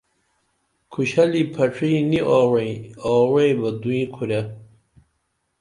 [0.91, 2.73] کھوشلی پھڇی نی آوعیی،
[3.13, 4.41] آوعیی بہ دو کُھرے